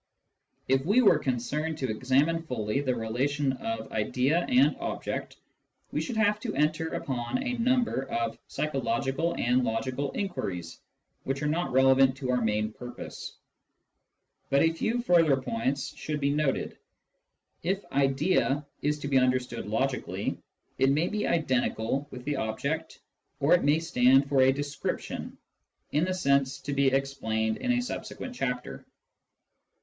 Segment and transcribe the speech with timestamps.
[0.67, 5.37] If we were concerned to examine fully the relation of idea and object,
[5.91, 10.79] we should have to enter upon a number of psychological and logical inquiries,
[11.23, 13.37] which are not relevant to our main purpose.
[14.49, 16.79] But a few further points should be noted.
[17.61, 20.39] If" idea" is to be understood logically,
[20.79, 22.97] it may be identical with the object,
[23.39, 25.37] or it may stand for a description
[25.91, 28.83] (in the sense to be explained in a subsequent chapter).